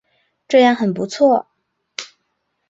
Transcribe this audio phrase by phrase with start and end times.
[0.47, 1.45] 这样很不错